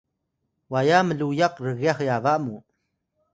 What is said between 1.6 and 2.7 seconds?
rgyax yaba mu